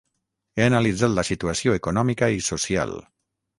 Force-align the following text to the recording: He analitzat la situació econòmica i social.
He 0.55 0.63
analitzat 0.67 1.13
la 1.19 1.27
situació 1.29 1.77
econòmica 1.81 2.33
i 2.39 2.43
social. 2.49 2.99